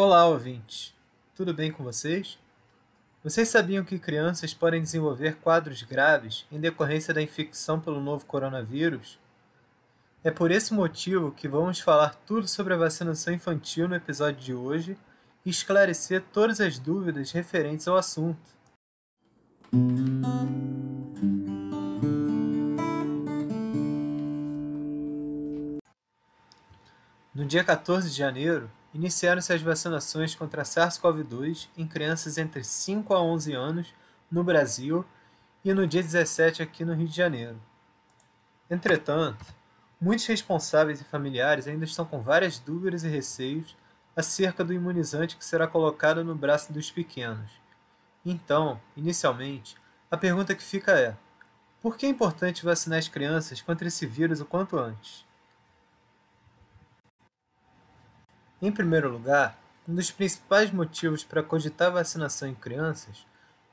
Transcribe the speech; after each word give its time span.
Olá, 0.00 0.26
ouvintes! 0.26 0.94
Tudo 1.34 1.52
bem 1.52 1.72
com 1.72 1.82
vocês? 1.82 2.38
Vocês 3.24 3.48
sabiam 3.48 3.84
que 3.84 3.98
crianças 3.98 4.54
podem 4.54 4.80
desenvolver 4.80 5.38
quadros 5.38 5.82
graves 5.82 6.46
em 6.52 6.60
decorrência 6.60 7.12
da 7.12 7.20
infecção 7.20 7.80
pelo 7.80 8.00
novo 8.00 8.24
coronavírus? 8.24 9.18
É 10.22 10.30
por 10.30 10.52
esse 10.52 10.72
motivo 10.72 11.32
que 11.32 11.48
vamos 11.48 11.80
falar 11.80 12.14
tudo 12.24 12.46
sobre 12.46 12.74
a 12.74 12.76
vacinação 12.76 13.34
infantil 13.34 13.88
no 13.88 13.96
episódio 13.96 14.40
de 14.40 14.54
hoje 14.54 14.96
e 15.44 15.50
esclarecer 15.50 16.22
todas 16.32 16.60
as 16.60 16.78
dúvidas 16.78 17.32
referentes 17.32 17.88
ao 17.88 17.96
assunto. 17.96 18.38
No 27.34 27.44
dia 27.44 27.64
14 27.64 28.08
de 28.08 28.16
janeiro, 28.16 28.70
iniciaram-se 28.98 29.52
as 29.52 29.62
vacinações 29.62 30.34
contra 30.34 30.62
a 30.62 30.64
SARS-CoV-2 30.64 31.68
em 31.76 31.86
crianças 31.86 32.36
entre 32.36 32.64
5 32.64 33.14
a 33.14 33.22
11 33.22 33.52
anos 33.54 33.94
no 34.28 34.42
Brasil 34.42 35.04
e 35.64 35.72
no 35.72 35.86
dia 35.86 36.02
17 36.02 36.62
aqui 36.62 36.84
no 36.84 36.94
Rio 36.94 37.06
de 37.06 37.14
Janeiro. 37.14 37.60
Entretanto, 38.68 39.46
muitos 40.00 40.26
responsáveis 40.26 41.00
e 41.00 41.04
familiares 41.04 41.68
ainda 41.68 41.84
estão 41.84 42.04
com 42.04 42.20
várias 42.20 42.58
dúvidas 42.58 43.04
e 43.04 43.08
receios 43.08 43.76
acerca 44.16 44.64
do 44.64 44.72
imunizante 44.72 45.36
que 45.36 45.44
será 45.44 45.68
colocado 45.68 46.24
no 46.24 46.34
braço 46.34 46.72
dos 46.72 46.90
pequenos. 46.90 47.52
Então, 48.26 48.80
inicialmente, 48.96 49.76
a 50.10 50.16
pergunta 50.16 50.56
que 50.56 50.62
fica 50.62 50.98
é: 50.98 51.16
por 51.80 51.96
que 51.96 52.04
é 52.04 52.08
importante 52.08 52.64
vacinar 52.64 52.98
as 52.98 53.06
crianças 53.06 53.62
contra 53.62 53.86
esse 53.86 54.04
vírus 54.06 54.40
o 54.40 54.44
quanto 54.44 54.76
antes? 54.76 55.24
Em 58.60 58.72
primeiro 58.72 59.08
lugar, 59.08 59.56
um 59.88 59.94
dos 59.94 60.10
principais 60.10 60.72
motivos 60.72 61.22
para 61.22 61.44
cogitar 61.44 61.92
vacinação 61.92 62.48
em 62.48 62.56
crianças 62.56 63.24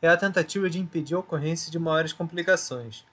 é 0.00 0.08
a 0.08 0.16
tentativa 0.16 0.70
de 0.70 0.80
impedir 0.80 1.14
a 1.14 1.18
ocorrência 1.18 1.70
de 1.70 1.78
maiores 1.78 2.14
complicações, 2.14 3.04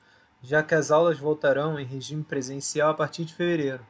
já 0.42 0.64
que 0.64 0.74
as 0.74 0.92
aulas 0.92 1.20
voltarão 1.20 1.78
em 1.78 1.84
regime 1.84 2.24
presencial 2.24 2.92
a 2.92 2.94
partir 2.94 3.26
de 3.26 3.34
fevereiro. 3.34 3.86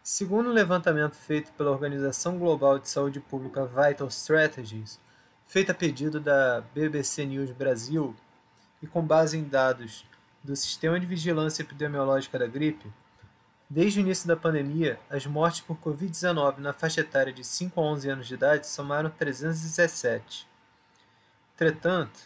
Segundo 0.00 0.48
um 0.48 0.52
levantamento 0.52 1.16
feito 1.16 1.50
pela 1.54 1.72
Organização 1.72 2.38
Global 2.38 2.78
de 2.78 2.88
Saúde 2.88 3.18
Pública 3.18 3.66
Vital 3.66 4.06
Strategies, 4.06 5.00
feito 5.48 5.72
a 5.72 5.74
pedido 5.74 6.20
da 6.20 6.62
BBC 6.72 7.26
News 7.26 7.50
Brasil 7.50 8.14
e 8.80 8.86
com 8.86 9.02
base 9.02 9.36
em 9.36 9.42
dados 9.42 10.06
do 10.42 10.54
Sistema 10.54 11.00
de 11.00 11.06
Vigilância 11.06 11.62
Epidemiológica 11.62 12.38
da 12.38 12.46
Gripe, 12.46 12.92
Desde 13.72 14.00
o 14.00 14.02
início 14.02 14.26
da 14.26 14.36
pandemia, 14.36 14.98
as 15.08 15.24
mortes 15.26 15.60
por 15.60 15.76
Covid-19 15.76 16.58
na 16.58 16.72
faixa 16.72 17.02
etária 17.02 17.32
de 17.32 17.44
5 17.44 17.80
a 17.80 17.84
11 17.84 18.10
anos 18.10 18.26
de 18.26 18.34
idade 18.34 18.66
somaram 18.66 19.08
317. 19.10 20.44
Entretanto, 21.54 22.18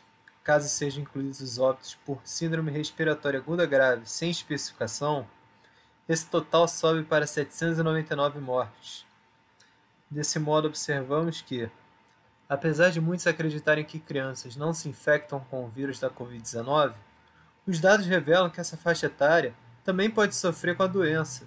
caso 0.42 0.66
sejam 0.70 1.02
incluídos 1.02 1.42
os 1.42 1.58
óbitos 1.58 1.96
por 1.96 2.18
síndrome 2.24 2.70
respiratória 2.70 3.38
aguda 3.38 3.66
grave 3.66 4.08
sem 4.08 4.30
especificação, 4.30 5.26
esse 6.08 6.24
total 6.24 6.66
sobe 6.66 7.02
para 7.02 7.26
799 7.26 8.40
mortes. 8.40 9.04
Desse 10.10 10.38
modo, 10.38 10.68
observamos 10.68 11.42
que, 11.42 11.70
apesar 12.48 12.88
de 12.88 13.02
muitos 13.02 13.26
acreditarem 13.26 13.84
que 13.84 14.00
crianças 14.00 14.56
não 14.56 14.72
se 14.72 14.88
infectam 14.88 15.40
com 15.50 15.66
o 15.66 15.68
vírus 15.68 16.00
da 16.00 16.08
Covid-19, 16.08 16.94
os 17.66 17.80
dados 17.80 18.06
revelam 18.06 18.48
que 18.48 18.60
essa 18.60 18.78
faixa 18.78 19.06
etária 19.06 19.54
também 19.84 20.10
pode 20.10 20.34
sofrer 20.34 20.74
com 20.74 20.82
a 20.82 20.88
doença 20.88 21.46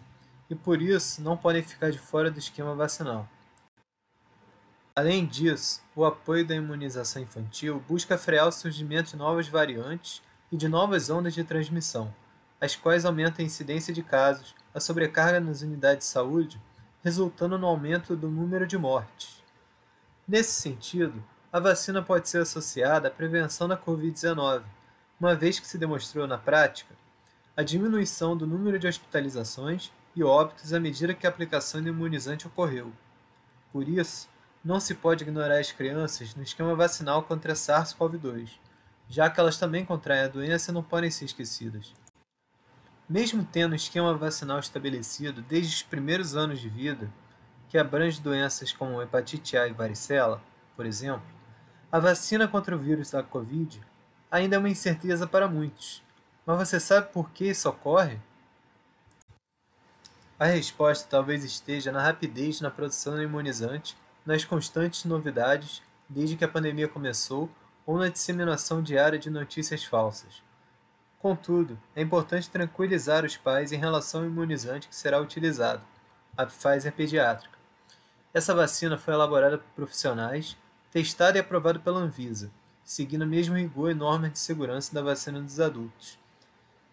e 0.50 0.56
por 0.56 0.82
isso 0.82 1.22
não 1.22 1.36
podem 1.36 1.64
ficar 1.64 1.92
de 1.92 1.98
fora 1.98 2.30
do 2.30 2.38
esquema 2.38 2.76
vacinal. 2.76 3.28
Além 4.96 5.26
disso, 5.26 5.82
o 5.96 6.06
apoio 6.06 6.46
da 6.46 6.56
imunização 6.56 7.22
infantil 7.22 7.84
busca 7.88 8.18
frear 8.18 8.48
o 8.48 8.52
surgimento 8.52 9.12
de 9.12 9.18
novas 9.18 9.48
variantes 9.48 10.22
e 10.52 10.58
de 10.58 10.68
novas 10.68 11.10
ondas 11.10 11.34
de 11.34 11.44
transmissão, 11.44 12.14
as 12.62 12.76
quais 12.76 13.06
aumentam 13.06 13.44
a 13.44 13.46
incidência 13.46 13.94
de 13.94 14.02
casos, 14.02 14.56
a 14.74 14.80
sobrecarga 14.80 15.40
nas 15.40 15.62
unidades 15.62 16.08
de 16.08 16.12
saúde, 16.12 16.62
resultando 17.04 17.58
no 17.58 17.68
aumento 17.68 18.16
do 18.16 18.30
número 18.30 18.66
de 18.66 18.78
mortes. 18.78 19.44
Nesse 20.28 20.62
sentido, 20.62 21.24
a 21.52 21.60
vacina 21.60 22.02
pode 22.02 22.30
ser 22.30 22.42
associada 22.42 23.08
à 23.08 23.12
prevenção 23.12 23.68
da 23.68 23.78
Covid-19, 23.78 24.64
uma 25.20 25.36
vez 25.36 25.60
que 25.60 25.68
se 25.68 25.78
demonstrou 25.78 26.28
na 26.28 26.38
prática 26.38 26.96
a 27.58 27.64
diminuição 27.64 28.38
do 28.38 28.46
número 28.46 28.78
de 28.78 28.88
hospitalizações 28.88 29.92
e 30.16 30.24
óbitos 30.24 30.74
à 30.74 30.80
medida 30.80 31.16
que 31.16 31.26
a 31.26 31.30
aplicação 31.32 31.82
do 31.82 31.90
imunizante 31.90 32.46
ocorreu. 32.46 32.94
Por 33.74 33.90
isso, 33.90 34.30
não 34.64 34.80
se 34.80 34.94
pode 34.94 35.24
ignorar 35.24 35.58
as 35.58 35.72
crianças 35.72 36.36
no 36.36 36.44
esquema 36.44 36.76
vacinal 36.76 37.24
contra 37.24 37.54
a 37.54 37.56
SARS-CoV-2, 37.56 38.52
já 39.10 39.28
que 39.28 39.40
elas 39.40 39.58
também 39.58 39.84
contraem 39.84 40.22
a 40.22 40.28
doença 40.28 40.70
e 40.70 40.74
não 40.74 40.84
podem 40.84 41.10
ser 41.10 41.26
esquecidas. 41.26 41.96
Mesmo 43.10 43.44
tendo 43.44 43.72
um 43.72 43.76
esquema 43.76 44.14
vacinal 44.14 44.60
estabelecido 44.60 45.42
desde 45.42 45.78
os 45.78 45.82
primeiros 45.82 46.36
anos 46.36 46.60
de 46.60 46.70
vida, 46.70 47.12
que 47.70 47.80
abrange 47.80 48.22
doenças 48.22 48.72
como 48.72 49.02
hepatite 49.02 49.58
A 49.58 49.68
e 49.68 49.74
varicela, 49.74 50.40
por 50.76 50.86
exemplo, 50.86 51.26
a 51.92 51.98
vacina 51.98 52.48
contra 52.48 52.76
o 52.76 52.80
vírus 52.80 53.10
da 53.10 53.24
Covid 53.24 53.82
ainda 54.30 54.58
é 54.58 54.60
uma 54.60 54.70
incerteza 54.70 55.26
para 55.26 55.48
muitos, 55.48 56.04
mas 56.48 56.70
você 56.70 56.80
sabe 56.80 57.12
por 57.12 57.30
que 57.32 57.50
isso 57.50 57.68
ocorre? 57.68 58.18
A 60.40 60.46
resposta 60.46 61.06
talvez 61.10 61.44
esteja 61.44 61.92
na 61.92 62.02
rapidez 62.02 62.62
na 62.62 62.72
produção 62.72 63.16
do 63.16 63.22
imunizante, 63.22 63.98
nas 64.26 64.46
constantes 64.46 65.04
novidades 65.04 65.84
desde 66.08 66.38
que 66.38 66.46
a 66.46 66.48
pandemia 66.48 66.88
começou 66.88 67.50
ou 67.86 67.98
na 67.98 68.08
disseminação 68.08 68.82
diária 68.82 69.20
de 69.20 69.30
notícias 69.30 69.84
falsas. 69.84 70.42
Contudo, 71.20 71.78
é 71.94 72.02
importante 72.02 72.50
tranquilizar 72.50 73.26
os 73.26 73.36
pais 73.36 73.74
em 73.74 73.78
relação 73.78 74.22
ao 74.22 74.28
imunizante 74.28 74.88
que 74.88 74.96
será 74.96 75.20
utilizado, 75.20 75.82
a 76.38 76.46
Pfizer 76.46 76.94
pediátrica. 76.94 77.58
Essa 78.34 78.56
vacina 78.56 78.98
foi 78.98 79.14
elaborada 79.14 79.58
por 79.58 79.68
profissionais, 79.76 80.56
testada 80.92 81.38
e 81.38 81.42
aprovada 81.42 81.78
pela 81.78 82.00
Anvisa, 82.00 82.50
seguindo 82.86 83.24
o 83.24 83.28
mesmo 83.28 83.56
rigor 83.58 83.92
e 83.92 83.94
normas 83.94 84.32
de 84.32 84.40
segurança 84.40 84.94
da 84.94 85.02
vacina 85.02 85.42
dos 85.42 85.60
adultos. 85.60 86.18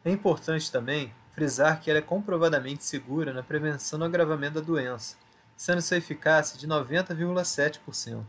É 0.05 0.11
importante 0.11 0.71
também 0.71 1.15
frisar 1.33 1.81
que 1.81 1.89
ela 1.89 1.99
é 1.99 2.03
comprovadamente 2.03 2.85
segura 2.85 3.33
na 3.33 3.43
prevenção 3.43 3.99
do 3.99 4.05
agravamento 4.05 4.55
da 4.55 4.61
doença, 4.61 5.17
sendo 5.57 5.81
sua 5.81 5.97
eficácia 5.97 6.59
de 6.59 6.69
90,7%, 6.69 8.23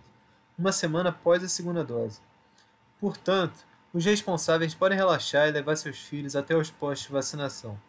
uma 0.57 0.71
semana 0.71 1.09
após 1.09 1.43
a 1.43 1.49
segunda 1.49 1.83
dose. 1.83 2.21
Portanto, 2.99 3.65
os 3.93 4.05
responsáveis 4.05 4.73
podem 4.73 4.97
relaxar 4.97 5.47
e 5.47 5.51
levar 5.51 5.75
seus 5.75 5.99
filhos 5.99 6.35
até 6.35 6.55
os 6.55 6.71
postos 6.71 7.07
de 7.07 7.13
vacinação, 7.13 7.79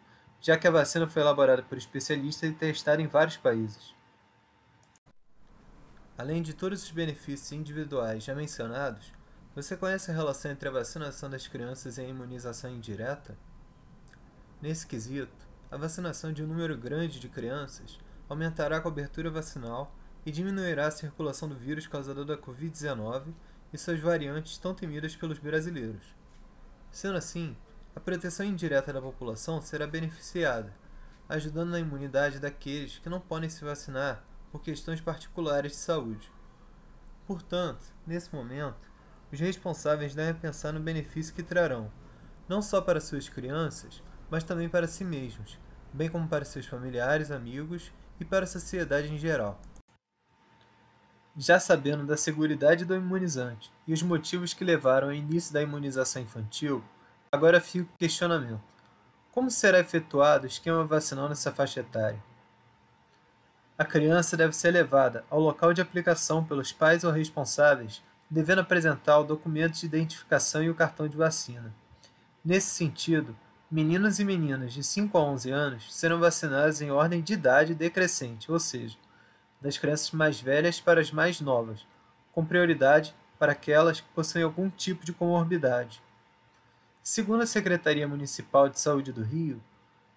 já 0.41 0.57
que 0.57 0.67
a 0.67 0.71
vacina 0.71 1.07
foi 1.07 1.21
elaborada 1.21 1.63
por 1.63 1.77
especialistas 1.77 2.49
e 2.49 2.53
testada 2.53 3.01
em 3.01 3.07
vários 3.07 3.37
países. 3.37 3.95
Além 6.17 6.41
de 6.41 6.53
todos 6.53 6.83
os 6.83 6.91
benefícios 6.91 7.51
individuais 7.51 8.23
já 8.23 8.35
mencionados, 8.35 9.13
você 9.55 9.77
conhece 9.77 10.11
a 10.11 10.13
relação 10.13 10.51
entre 10.51 10.67
a 10.67 10.71
vacinação 10.71 11.29
das 11.29 11.47
crianças 11.47 11.97
e 11.97 12.01
a 12.01 12.07
imunização 12.07 12.69
indireta? 12.69 13.37
Nesse 14.59 14.87
quesito, 14.87 15.47
a 15.69 15.77
vacinação 15.77 16.33
de 16.33 16.43
um 16.43 16.47
número 16.47 16.75
grande 16.75 17.19
de 17.19 17.29
crianças 17.29 17.99
aumentará 18.27 18.77
a 18.77 18.81
cobertura 18.81 19.29
vacinal 19.29 19.95
e 20.25 20.31
diminuirá 20.31 20.87
a 20.87 20.91
circulação 20.91 21.47
do 21.47 21.55
vírus 21.55 21.85
causador 21.85 22.25
da 22.25 22.35
Covid-19 22.35 23.33
e 23.71 23.77
suas 23.77 23.99
variantes 23.99 24.57
tão 24.57 24.73
temidas 24.73 25.15
pelos 25.15 25.37
brasileiros. 25.37 26.03
Sendo 26.91 27.17
assim, 27.17 27.55
a 27.95 27.99
proteção 27.99 28.45
indireta 28.45 28.91
da 28.91 29.01
população 29.01 29.61
será 29.61 29.85
beneficiada, 29.85 30.73
ajudando 31.29 31.69
na 31.69 31.79
imunidade 31.79 32.39
daqueles 32.39 32.97
que 32.97 33.09
não 33.09 33.19
podem 33.19 33.49
se 33.49 33.63
vacinar 33.63 34.23
por 34.51 34.63
questões 34.63 35.01
particulares 35.01 35.73
de 35.73 35.77
saúde. 35.77 36.31
Portanto, 37.27 37.93
nesse 38.07 38.33
momento, 38.33 38.89
os 39.31 39.39
responsáveis 39.39 40.15
devem 40.15 40.41
pensar 40.41 40.71
no 40.71 40.79
benefício 40.79 41.33
que 41.33 41.43
trarão, 41.43 41.91
não 42.49 42.61
só 42.61 42.81
para 42.81 43.01
suas 43.01 43.29
crianças, 43.29 44.01
mas 44.29 44.43
também 44.43 44.69
para 44.69 44.87
si 44.87 45.03
mesmos, 45.03 45.57
bem 45.93 46.09
como 46.09 46.27
para 46.27 46.45
seus 46.45 46.65
familiares, 46.65 47.31
amigos 47.31 47.91
e 48.19 48.25
para 48.25 48.43
a 48.43 48.47
sociedade 48.47 49.13
em 49.13 49.17
geral. 49.17 49.59
Já 51.35 51.59
sabendo 51.59 52.05
da 52.05 52.17
segurança 52.17 52.85
do 52.85 52.95
imunizante 52.95 53.71
e 53.85 53.93
os 53.93 54.01
motivos 54.01 54.53
que 54.53 54.63
levaram 54.63 55.07
ao 55.09 55.13
início 55.13 55.53
da 55.53 55.61
imunização 55.61 56.21
infantil, 56.21 56.83
agora 57.31 57.61
fica 57.61 57.85
o 57.85 57.97
questionamento: 57.97 58.61
como 59.31 59.51
será 59.51 59.79
efetuado 59.79 60.45
o 60.45 60.47
esquema 60.47 60.83
vacinal 60.83 61.29
nessa 61.29 61.51
faixa 61.51 61.81
etária? 61.81 62.21
A 63.77 63.85
criança 63.85 64.35
deve 64.35 64.53
ser 64.53 64.71
levada 64.71 65.23
ao 65.29 65.39
local 65.39 65.71
de 65.71 65.79
aplicação 65.79 66.43
pelos 66.43 66.71
pais 66.71 67.03
ou 67.03 67.11
responsáveis, 67.11 68.01
devendo 68.27 68.61
apresentar 68.61 69.19
o 69.19 69.23
documento 69.23 69.75
de 69.75 69.85
identificação 69.85 70.63
e 70.63 70.69
o 70.71 70.75
cartão 70.75 71.07
de 71.07 71.15
vacina. 71.15 71.71
Nesse 72.43 72.71
sentido, 72.71 73.37
Meninos 73.69 74.17
e 74.17 74.23
meninas 74.23 74.71
de 74.71 74.81
5 74.81 75.17
a 75.17 75.21
11 75.21 75.51
anos 75.51 75.93
serão 75.93 76.21
vacinados 76.21 76.81
em 76.81 76.89
ordem 76.89 77.21
de 77.21 77.33
idade 77.33 77.75
decrescente, 77.75 78.49
ou 78.49 78.57
seja, 78.57 78.97
das 79.59 79.77
crianças 79.77 80.11
mais 80.11 80.39
velhas 80.39 80.79
para 80.79 81.01
as 81.01 81.11
mais 81.11 81.41
novas, 81.41 81.85
com 82.31 82.45
prioridade 82.45 83.13
para 83.37 83.51
aquelas 83.51 83.99
que 83.99 84.07
possuem 84.15 84.45
algum 84.45 84.69
tipo 84.69 85.03
de 85.03 85.11
comorbidade. 85.11 86.01
Segundo 87.03 87.43
a 87.43 87.45
Secretaria 87.45 88.07
Municipal 88.07 88.69
de 88.69 88.79
Saúde 88.79 89.11
do 89.11 89.21
Rio, 89.21 89.61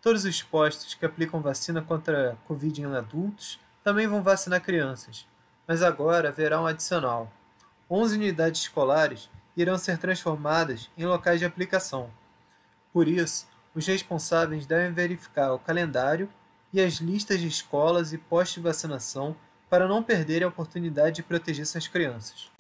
todos 0.01 0.25
os 0.25 0.41
postos 0.41 0.95
que 0.95 1.05
aplicam 1.05 1.43
vacina 1.43 1.83
contra 1.83 2.35
a 2.35 2.37
Covid 2.47 2.81
em 2.81 2.95
adultos 2.95 3.59
também 3.83 4.07
vão 4.07 4.23
vacinar 4.23 4.63
crianças, 4.63 5.27
mas 5.67 5.83
agora 5.83 6.29
haverá 6.29 6.61
um 6.61 6.69
adicional. 6.69 7.29
11 7.91 8.15
unidades 8.15 8.61
escolares 8.61 9.29
irão 9.57 9.77
ser 9.77 9.99
transformadas 9.99 10.89
em 10.97 11.05
locais 11.05 11.41
de 11.41 11.47
aplicação. 11.47 12.13
Por 12.93 13.07
isso, 13.07 13.47
os 13.75 13.87
responsáveis 13.87 14.67
devem 14.67 14.93
verificar 14.93 15.53
o 15.53 15.59
calendário 15.59 16.29
e 16.73 16.81
as 16.81 16.95
listas 16.95 17.41
de 17.41 17.47
escolas 17.47 18.13
e 18.13 18.19
postos 18.19 18.55
de 18.55 18.61
vacinação 18.61 19.37
para 19.69 19.87
não 19.87 20.03
perderem 20.03 20.45
a 20.45 20.49
oportunidade 20.49 21.17
de 21.17 21.23
proteger 21.23 21.67
suas 21.67 21.87
crianças. 21.87 22.51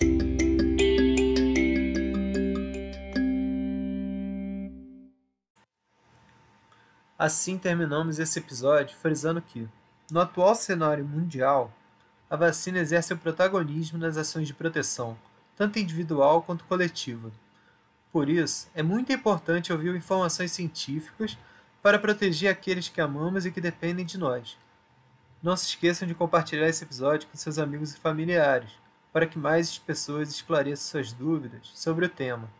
Assim 7.18 7.58
terminamos 7.58 8.18
esse 8.18 8.38
episódio 8.38 8.96
frisando 8.96 9.42
que, 9.42 9.68
no 10.10 10.20
atual 10.20 10.54
cenário 10.54 11.04
mundial, 11.04 11.70
a 12.30 12.36
vacina 12.36 12.78
exerce 12.78 13.12
o 13.12 13.18
protagonismo 13.18 13.98
nas 13.98 14.16
ações 14.16 14.46
de 14.46 14.54
proteção, 14.54 15.18
tanto 15.56 15.78
individual 15.78 16.42
quanto 16.42 16.64
coletiva. 16.64 17.30
Por 18.12 18.28
isso, 18.28 18.68
é 18.74 18.82
muito 18.82 19.12
importante 19.12 19.72
ouvir 19.72 19.94
informações 19.94 20.52
científicas 20.52 21.38
para 21.82 21.98
proteger 21.98 22.50
aqueles 22.50 22.88
que 22.88 23.00
amamos 23.00 23.46
e 23.46 23.52
que 23.52 23.60
dependem 23.60 24.04
de 24.04 24.18
nós. 24.18 24.58
Não 25.42 25.56
se 25.56 25.66
esqueçam 25.66 26.06
de 26.06 26.14
compartilhar 26.14 26.68
esse 26.68 26.84
episódio 26.84 27.28
com 27.28 27.36
seus 27.36 27.58
amigos 27.58 27.94
e 27.94 27.98
familiares, 27.98 28.70
para 29.12 29.26
que 29.26 29.38
mais 29.38 29.78
pessoas 29.78 30.30
esclareçam 30.30 30.90
suas 30.90 31.12
dúvidas 31.12 31.70
sobre 31.74 32.06
o 32.06 32.08
tema, 32.08 32.50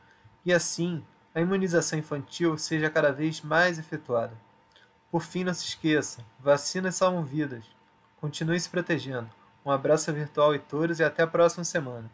e 0.44 0.52
assim 0.52 1.04
a 1.34 1.40
imunização 1.40 1.98
infantil 1.98 2.56
seja 2.56 2.90
cada 2.90 3.12
vez 3.12 3.40
mais 3.40 3.78
efetuada. 3.78 4.36
Por 5.10 5.22
fim, 5.22 5.44
não 5.44 5.54
se 5.54 5.64
esqueça: 5.64 6.24
vacinas 6.38 6.94
salvam 6.94 7.24
vidas. 7.24 7.64
Continue 8.20 8.58
se 8.58 8.68
protegendo. 8.68 9.28
Um 9.64 9.70
abraço 9.70 10.12
virtual 10.12 10.52
a 10.52 10.58
todos 10.58 11.00
e 11.00 11.04
até 11.04 11.22
a 11.22 11.26
próxima 11.26 11.64
semana. 11.64 12.10